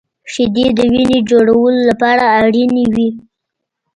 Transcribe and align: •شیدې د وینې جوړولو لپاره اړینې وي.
•شیدې 0.31 0.65
د 0.77 0.79
وینې 0.91 1.19
جوړولو 1.29 1.81
لپاره 1.89 2.23
اړینې 2.43 2.85
وي. 2.95 3.09